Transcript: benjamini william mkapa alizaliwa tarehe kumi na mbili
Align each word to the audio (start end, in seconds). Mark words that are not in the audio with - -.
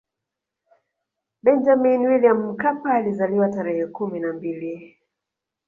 benjamini 1.43 2.07
william 2.07 2.37
mkapa 2.47 2.93
alizaliwa 2.93 3.49
tarehe 3.49 3.87
kumi 3.87 4.19
na 4.19 4.33
mbili 4.33 4.97